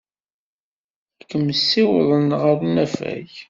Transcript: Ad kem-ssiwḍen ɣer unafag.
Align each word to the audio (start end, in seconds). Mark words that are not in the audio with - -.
Ad 1.21 1.25
kem-ssiwḍen 1.29 2.27
ɣer 2.41 2.57
unafag. 2.67 3.31